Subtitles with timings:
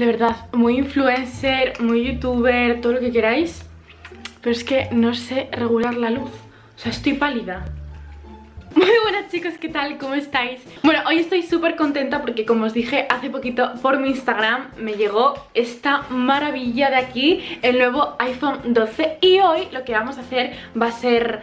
[0.00, 3.66] de verdad, muy influencer, muy youtuber, todo lo que queráis,
[4.40, 6.30] pero es que no sé regular la luz.
[6.30, 7.66] O sea, estoy pálida.
[8.74, 9.98] Muy buenas chicos, ¿qué tal?
[9.98, 10.60] ¿Cómo estáis?
[10.84, 14.92] Bueno, hoy estoy súper contenta porque como os dije hace poquito por mi Instagram me
[14.92, 20.20] llegó esta maravilla de aquí, el nuevo iPhone 12 y hoy lo que vamos a
[20.20, 21.40] hacer va a ser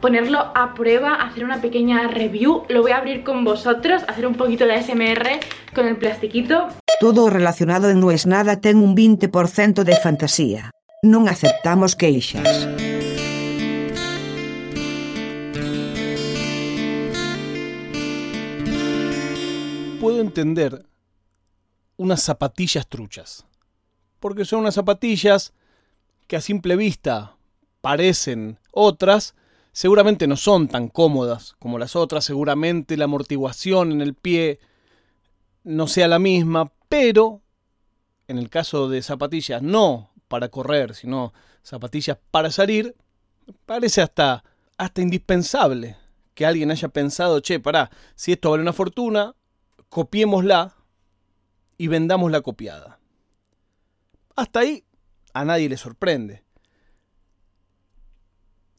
[0.00, 4.34] ponerlo a prueba, hacer una pequeña review, lo voy a abrir con vosotros, hacer un
[4.34, 5.38] poquito de SMR
[5.74, 6.68] con el plastiquito.
[7.00, 10.70] Todo relacionado en No es nada ten un 20% de fantasía.
[11.02, 12.68] Non aceptamos queixas.
[20.00, 20.86] puedo entender
[21.98, 23.44] unas zapatillas truchas.
[24.18, 25.52] Porque son unas zapatillas
[26.26, 27.36] que a simple vista
[27.82, 29.34] parecen otras,
[29.72, 34.58] seguramente no son tan cómodas como las otras, seguramente la amortiguación en el pie
[35.64, 37.42] no sea la misma, pero
[38.28, 42.96] en el caso de zapatillas no para correr, sino zapatillas para salir,
[43.66, 44.44] parece hasta,
[44.78, 45.96] hasta indispensable
[46.34, 49.34] que alguien haya pensado, che, pará, si esto vale una fortuna,
[49.88, 50.76] copiémosla
[51.76, 53.00] y vendamos la copiada.
[54.36, 54.84] Hasta ahí
[55.34, 56.44] a nadie le sorprende.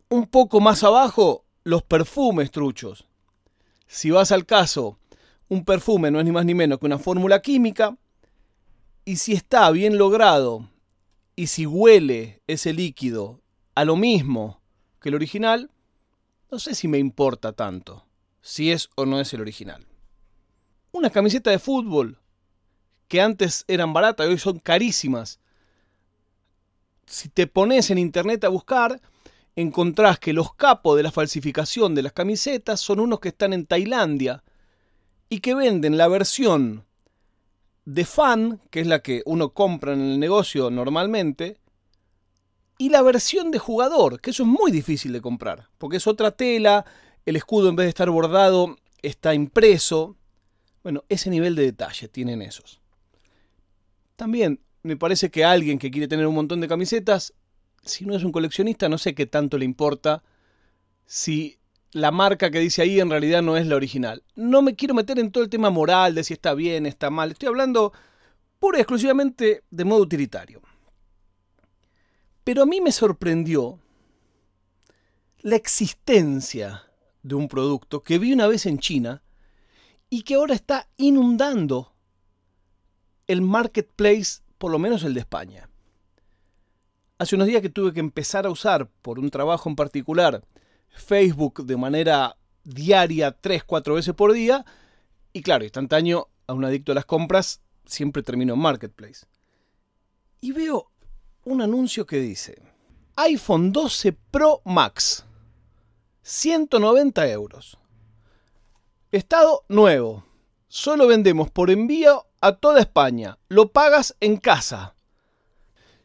[0.10, 3.08] Un poco más abajo, los perfumes truchos.
[3.88, 4.98] Si vas al caso,
[5.52, 7.98] un perfume no es ni más ni menos que una fórmula química,
[9.06, 10.70] y si está bien logrado,
[11.36, 13.42] y si huele ese líquido
[13.76, 14.62] a lo mismo
[15.02, 15.70] que el original,
[16.50, 18.06] no sé si me importa tanto
[18.42, 19.86] si es o no es el original
[20.92, 22.20] una camiseta de fútbol
[23.08, 25.40] que antes eran baratas y hoy son carísimas.
[27.06, 29.02] Si te pones en internet a buscar,
[29.56, 33.66] encontrás que los capos de la falsificación de las camisetas son unos que están en
[33.66, 34.44] Tailandia
[35.32, 36.84] y que venden la versión
[37.86, 41.58] de fan, que es la que uno compra en el negocio normalmente,
[42.78, 46.32] y la versión de jugador, que eso es muy difícil de comprar, porque es otra
[46.32, 46.84] tela,
[47.26, 50.18] el escudo en vez de estar bordado está impreso,
[50.84, 52.82] bueno, ese nivel de detalle tienen esos.
[54.18, 57.34] También me parece que alguien que quiere tener un montón de camisetas,
[57.86, 60.24] si no es un coleccionista, no sé qué tanto le importa
[61.06, 61.61] si
[61.94, 64.24] la marca que dice ahí en realidad no es la original.
[64.36, 67.32] No me quiero meter en todo el tema moral de si está bien, está mal.
[67.32, 67.92] Estoy hablando
[68.60, 70.62] pura y exclusivamente de modo utilitario.
[72.44, 73.80] Pero a mí me sorprendió
[75.40, 76.84] la existencia
[77.24, 79.22] de un producto que vi una vez en China
[80.10, 81.94] y que ahora está inundando
[83.28, 85.70] el marketplace, por lo menos el de España.
[87.18, 90.44] Hace unos días que tuve que empezar a usar, por un trabajo en particular,
[90.92, 94.66] Facebook de manera diaria, tres, cuatro veces por día,
[95.34, 99.26] y claro, instantáneo a un adicto a las compras, siempre termino en Marketplace.
[100.42, 100.92] Y veo
[101.46, 102.62] un anuncio que dice,
[103.16, 105.26] iPhone 12 Pro Max,
[106.24, 107.78] 190 euros.
[109.12, 110.24] Estado nuevo.
[110.68, 113.38] Solo vendemos por envío a toda España.
[113.50, 114.96] Lo pagas en casa.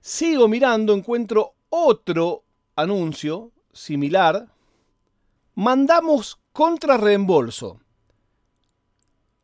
[0.01, 4.53] Sigo mirando, encuentro otro anuncio similar.
[5.59, 7.81] Mandamos contra reembolso.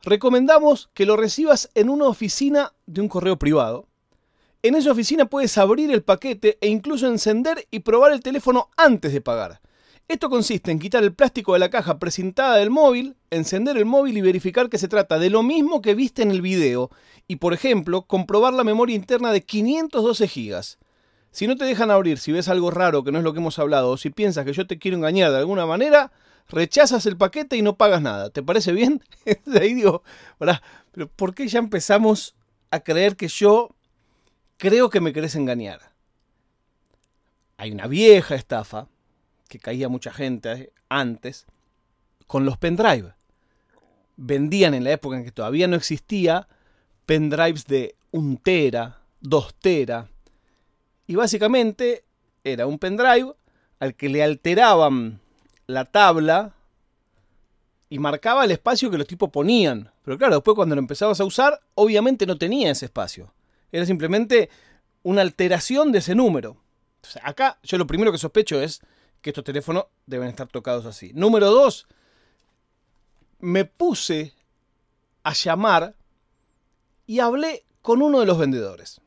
[0.02, 3.88] Recomendamos que lo recibas en una oficina de un correo privado.
[4.62, 9.14] En esa oficina puedes abrir el paquete e incluso encender y probar el teléfono antes
[9.14, 9.62] de pagar.
[10.06, 14.18] Esto consiste en quitar el plástico de la caja presentada del móvil, encender el móvil
[14.18, 16.90] y verificar que se trata de lo mismo que viste en el video
[17.26, 20.76] y, por ejemplo, comprobar la memoria interna de 512 GB.
[21.32, 23.58] Si no te dejan abrir, si ves algo raro que no es lo que hemos
[23.58, 26.12] hablado o si piensas que yo te quiero engañar de alguna manera,
[26.48, 28.30] rechazas el paquete y no pagas nada.
[28.30, 29.02] ¿Te parece bien?
[29.60, 30.02] ahí digo,
[30.38, 32.36] pero ¿por qué ya empezamos
[32.70, 33.74] a creer que yo
[34.58, 35.92] creo que me querés engañar?
[37.56, 38.88] Hay una vieja estafa
[39.48, 41.46] que caía mucha gente antes,
[42.26, 43.14] con los pendrive.
[44.16, 46.48] Vendían en la época en que todavía no existía
[47.06, 50.08] pendrives de un tera, dos tera.
[51.06, 52.04] Y básicamente
[52.44, 53.34] era un pendrive
[53.78, 55.20] al que le alteraban
[55.66, 56.54] la tabla
[57.88, 59.90] y marcaba el espacio que los tipos ponían.
[60.02, 63.32] Pero claro, después cuando lo empezabas a usar, obviamente no tenía ese espacio.
[63.70, 64.50] Era simplemente
[65.02, 66.56] una alteración de ese número.
[67.22, 68.80] acá yo lo primero que sospecho es
[69.20, 71.12] que estos teléfonos deben estar tocados así.
[71.14, 71.86] Número dos,
[73.38, 74.34] me puse
[75.22, 75.94] a llamar
[77.06, 79.00] y hablé con uno de los vendedores.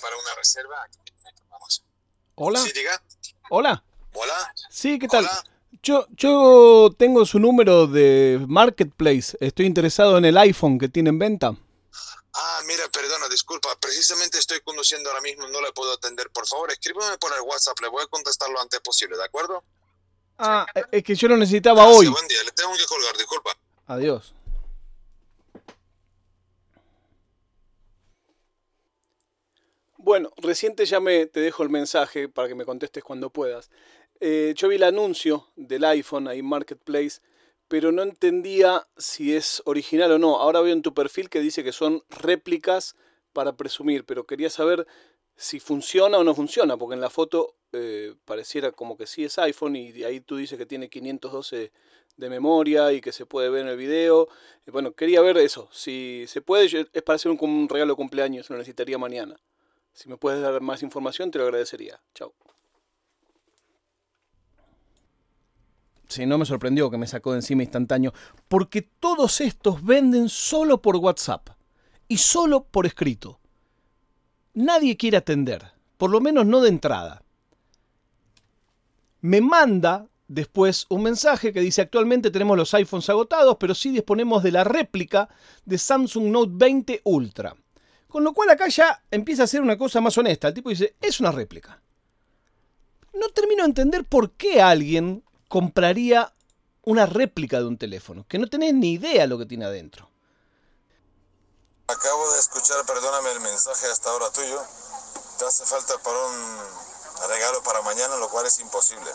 [0.00, 0.88] Para una reserva,
[1.48, 1.84] vamos.
[2.34, 2.60] Hola.
[2.60, 3.02] Sí, diga.
[3.50, 3.84] Hola.
[4.14, 4.54] Hola.
[4.70, 5.24] Sí, ¿qué tal?
[5.24, 5.44] Hola.
[5.82, 9.36] Yo, yo tengo su número de Marketplace.
[9.40, 11.54] Estoy interesado en el iPhone que tiene en venta.
[12.34, 13.68] Ah, mira, perdona, disculpa.
[13.80, 16.30] Precisamente estoy conduciendo ahora mismo, no le puedo atender.
[16.30, 19.64] Por favor, escríbeme por el WhatsApp, le voy a contestar lo antes posible, ¿de acuerdo?
[20.38, 22.08] Ah, es que yo lo necesitaba Gracias, hoy.
[22.08, 23.56] Buen día, le tengo que colgar, disculpa.
[23.86, 24.34] Adiós.
[30.10, 33.70] Bueno, recién te llamé, te dejo el mensaje para que me contestes cuando puedas.
[34.18, 37.20] Eh, yo vi el anuncio del iPhone ahí en Marketplace,
[37.68, 40.40] pero no entendía si es original o no.
[40.40, 42.96] Ahora veo en tu perfil que dice que son réplicas
[43.32, 44.84] para presumir, pero quería saber
[45.36, 49.38] si funciona o no funciona, porque en la foto eh, pareciera como que sí es
[49.38, 51.70] iPhone y ahí tú dices que tiene 512
[52.16, 54.28] de memoria y que se puede ver en el video.
[54.66, 55.68] Y bueno, quería ver eso.
[55.70, 59.40] Si se puede, es para hacer un, un regalo de cumpleaños, lo necesitaría mañana.
[60.00, 62.00] Si me puedes dar más información, te lo agradecería.
[62.14, 62.32] Chao.
[66.08, 68.14] Sí, no me sorprendió que me sacó de encima instantáneo,
[68.48, 71.50] porque todos estos venden solo por WhatsApp
[72.08, 73.40] y solo por escrito.
[74.54, 77.22] Nadie quiere atender, por lo menos no de entrada.
[79.20, 84.42] Me manda después un mensaje que dice actualmente tenemos los iPhones agotados, pero sí disponemos
[84.42, 85.28] de la réplica
[85.66, 87.54] de Samsung Note 20 Ultra.
[88.10, 90.48] Con lo cual acá ya empieza a ser una cosa más honesta.
[90.48, 91.80] El tipo dice, es una réplica.
[93.14, 96.34] No termino de entender por qué alguien compraría
[96.82, 100.10] una réplica de un teléfono, que no tenés ni idea lo que tiene adentro.
[101.86, 104.60] Acabo de escuchar, perdóname el mensaje hasta ahora tuyo.
[105.38, 109.10] Te hace falta para un regalo para mañana, lo cual es imposible.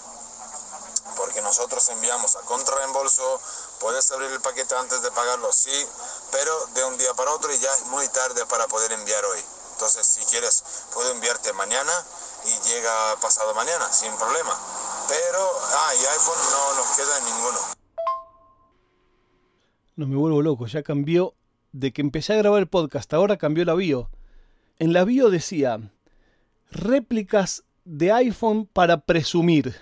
[1.17, 3.41] Porque nosotros enviamos a contrarreembolso,
[3.79, 5.85] puedes abrir el paquete antes de pagarlo, sí,
[6.35, 9.39] pero de un día para otro ya es muy tarde para poder enviar hoy.
[9.71, 11.91] Entonces, si quieres, puedo enviarte mañana
[12.43, 12.91] y llega
[13.21, 14.51] pasado mañana, sin problema.
[15.07, 17.59] Pero, ah, y iPhone no nos queda ninguno.
[19.95, 21.35] No me vuelvo loco, ya cambió.
[21.71, 24.09] De que empecé a grabar el podcast, ahora cambió la bio.
[24.77, 25.79] En la bio decía,
[26.69, 29.75] réplicas de iPhone para presumir.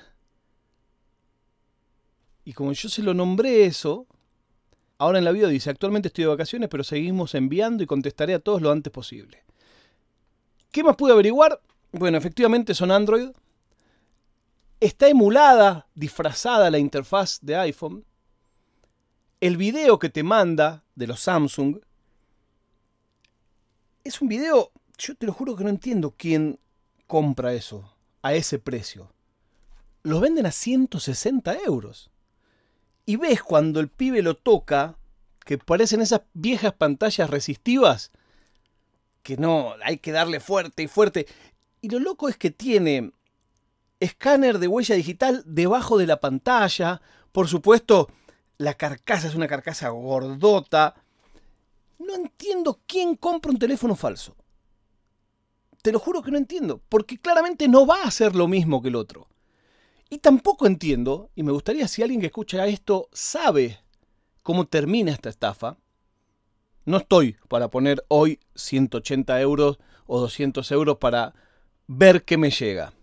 [2.45, 4.07] Y como yo se lo nombré eso,
[5.03, 8.39] ahora en la bio dice, actualmente estoy de vacaciones, pero seguimos enviando y contestaré a
[8.39, 9.43] todos lo antes posible.
[10.71, 11.61] ¿Qué más pude averiguar?
[11.91, 13.29] Bueno, efectivamente son Android.
[14.79, 18.05] Está emulada, disfrazada la interfaz de iPhone.
[19.39, 21.79] El video que te manda de los Samsung
[24.03, 26.59] es un video, yo te lo juro que no entiendo quién
[27.07, 29.13] compra eso a ese precio.
[30.01, 32.09] Los venden a 160 euros.
[33.05, 34.97] Y ves cuando el pibe lo toca,
[35.45, 38.11] que parecen esas viejas pantallas resistivas,
[39.23, 41.27] que no, hay que darle fuerte y fuerte.
[41.81, 43.11] Y lo loco es que tiene
[43.99, 47.01] escáner de huella digital debajo de la pantalla.
[47.31, 48.09] Por supuesto,
[48.57, 50.95] la carcasa es una carcasa gordota.
[51.99, 54.35] No entiendo quién compra un teléfono falso.
[55.81, 58.87] Te lo juro que no entiendo, porque claramente no va a ser lo mismo que
[58.87, 59.27] el otro.
[60.13, 63.79] Y tampoco entiendo, y me gustaría si alguien que escucha esto sabe
[64.43, 65.79] cómo termina esta estafa.
[66.85, 71.33] No estoy para poner hoy 180 euros o 200 euros para
[71.87, 72.93] ver qué me llega.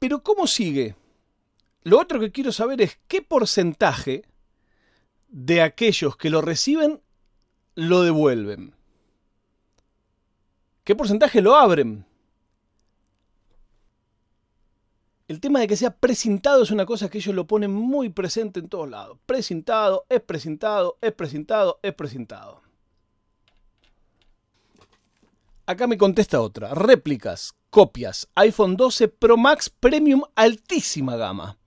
[0.00, 0.96] Pero ¿cómo sigue?
[1.84, 4.24] Lo otro que quiero saber es qué porcentaje
[5.28, 7.00] de aquellos que lo reciben
[7.76, 8.74] lo devuelven.
[10.82, 12.06] ¿Qué porcentaje lo abren?
[15.28, 18.60] El tema de que sea precintado es una cosa que ellos lo ponen muy presente
[18.60, 19.18] en todos lados.
[19.26, 22.62] Precintado, es precintado, es precintado, es precintado.
[25.66, 26.72] Acá me contesta otra.
[26.74, 31.58] Réplicas, copias, iPhone 12 Pro Max Premium altísima gama.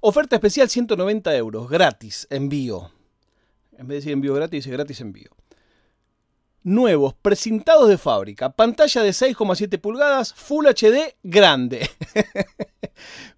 [0.00, 2.92] Oferta especial 190 euros, gratis, envío.
[3.72, 5.30] En vez de decir envío gratis, dice gratis envío.
[6.68, 8.50] Nuevos, precintados de fábrica.
[8.50, 11.88] Pantalla de 6,7 pulgadas, Full HD grande.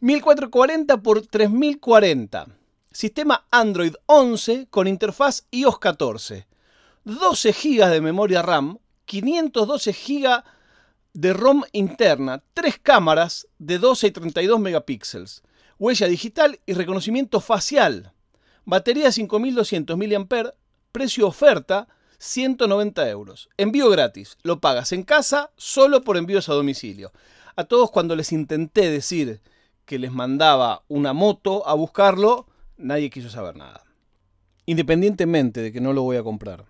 [0.01, 2.47] 1440 x 3040.
[2.91, 6.49] Sistema Android 11 con interfaz iOS 14.
[7.05, 10.43] 12 GB de memoria RAM, 512 GB
[11.13, 15.45] de ROM interna, 3 cámaras de 12 y 32 megapíxeles,
[15.79, 18.13] huella digital y reconocimiento facial.
[18.65, 20.53] Batería 5200 mAh,
[20.91, 21.87] precio oferta
[22.21, 23.49] 190 euros.
[23.57, 27.13] Envío gratis, lo pagas en casa solo por envíos a domicilio.
[27.57, 29.41] A todos cuando les intenté decir
[29.87, 32.47] que les mandaba una moto a buscarlo,
[32.77, 33.85] nadie quiso saber nada.
[34.67, 36.67] Independientemente de que no lo voy a comprar.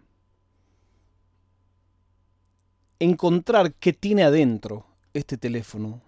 [3.01, 6.01] Encontrar qué tiene adentro este teléfono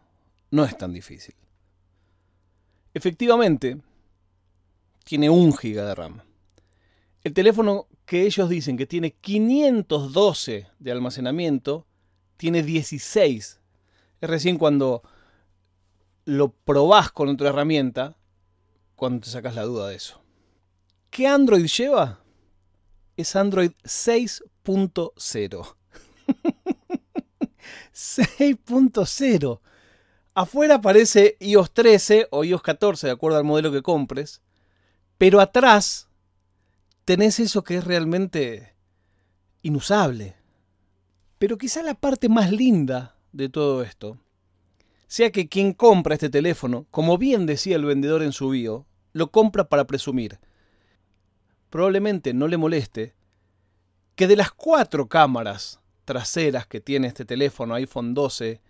[0.51, 1.35] no es tan difícil.
[2.95, 3.79] Efectivamente,
[5.05, 6.23] tiene un giga de RAM.
[7.25, 11.87] El teléfono que ellos dicen que tiene 512 de almacenamiento,
[12.37, 13.61] tiene 16.
[14.21, 15.03] Es recién cuando
[16.25, 18.17] lo probás con otra herramienta,
[18.97, 20.21] cuando te sacas la duda de eso.
[21.11, 22.21] ¿Qué Android lleva?
[23.17, 25.77] Es Android 6.0.
[27.93, 29.61] 6.0.
[30.35, 34.41] Afuera aparece iOS 13 o iOS 14, de acuerdo al modelo que compres.
[35.19, 36.09] Pero atrás
[37.05, 38.75] tenés eso que es realmente
[39.63, 40.37] inusable.
[41.39, 44.19] Pero quizá la parte más linda de todo esto
[45.07, 49.31] sea que quien compra este teléfono, como bien decía el vendedor en su bio, lo
[49.31, 50.39] compra para presumir.
[51.69, 53.15] Probablemente no le moleste
[54.15, 58.61] que de las cuatro cámaras traseras que tiene este teléfono iPhone 12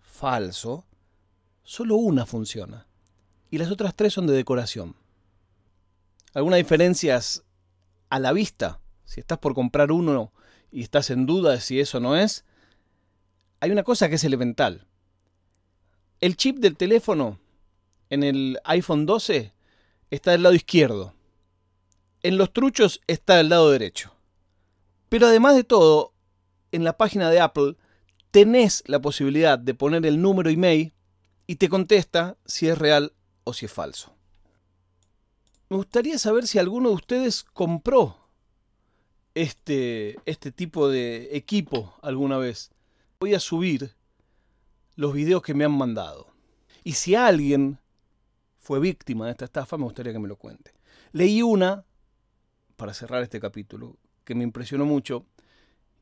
[0.00, 0.86] falso,
[1.62, 2.86] solo una funciona.
[3.50, 4.94] Y las otras tres son de decoración.
[6.34, 7.44] Algunas diferencias
[8.08, 8.80] a la vista.
[9.04, 10.32] Si estás por comprar uno
[10.70, 12.44] y estás en duda de si eso no es,
[13.60, 14.86] hay una cosa que es elemental.
[16.20, 17.38] El chip del teléfono
[18.10, 19.52] en el iPhone 12
[20.10, 21.14] está del lado izquierdo.
[22.22, 24.14] En los truchos está del lado derecho.
[25.08, 26.14] Pero además de todo,
[26.70, 27.76] en la página de Apple
[28.30, 30.94] tenés la posibilidad de poner el número email
[31.46, 33.12] y te contesta si es real
[33.44, 34.14] o si es falso.
[35.72, 38.28] Me gustaría saber si alguno de ustedes compró
[39.32, 42.70] este, este tipo de equipo alguna vez.
[43.18, 43.94] Voy a subir
[44.96, 46.26] los videos que me han mandado.
[46.84, 47.78] Y si alguien
[48.58, 50.74] fue víctima de esta estafa, me gustaría que me lo cuente.
[51.12, 51.86] Leí una,
[52.76, 55.24] para cerrar este capítulo, que me impresionó mucho,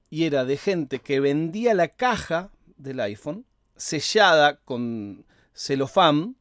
[0.08, 3.46] y era de gente que vendía la caja del iPhone
[3.76, 5.24] sellada con
[5.54, 6.34] celofán,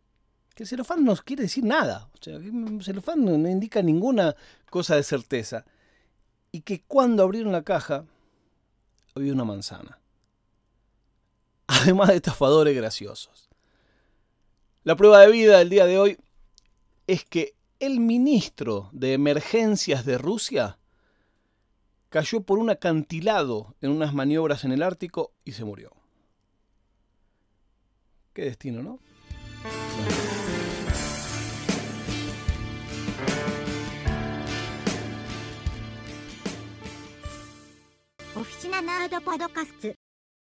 [0.60, 2.38] que celofán no quiere decir nada, o sea,
[2.82, 4.36] celofán no indica ninguna
[4.70, 5.64] cosa de certeza,
[6.52, 8.04] y que cuando abrieron la caja
[9.16, 10.02] había una manzana
[11.68, 13.48] además de estafadores graciosos.
[14.84, 16.18] La prueba de vida del día de hoy
[17.08, 20.78] es que el ministro de Emergencias de Rusia
[22.10, 25.94] cayó por un acantilado en unas maniobras en el Ártico y se murió.
[28.34, 29.00] Qué destino, ¿no?
[38.80, 40.09] Oficina Nerd Podcast